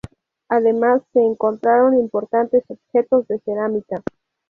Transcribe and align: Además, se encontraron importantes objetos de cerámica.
Además, 0.49 1.03
se 1.13 1.19
encontraron 1.23 1.95
importantes 1.99 2.63
objetos 2.69 3.27
de 3.27 3.37
cerámica. 3.41 4.01